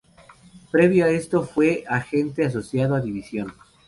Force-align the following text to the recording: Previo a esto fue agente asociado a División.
Previo 0.71 1.05
a 1.05 1.09
esto 1.09 1.43
fue 1.43 1.83
agente 1.87 2.43
asociado 2.43 2.95
a 2.95 3.01
División. 3.01 3.53